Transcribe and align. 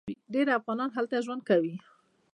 ډیر 0.33 0.47
افغانان 0.59 0.89
هلته 0.97 1.15
ژوند 1.25 1.41
کوي. 1.49 1.75